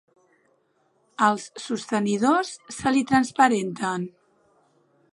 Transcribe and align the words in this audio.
Els 1.25 1.45
sostenidors 1.65 2.51
se 2.79 2.97
li 2.97 3.07
transparenten. 3.15 4.11